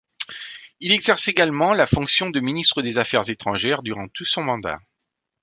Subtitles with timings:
[0.79, 4.79] Il exerce également la fonction de ministre des Affaires étrangères durant tout son mandat.